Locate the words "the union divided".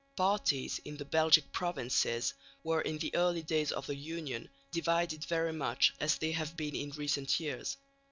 3.85-5.23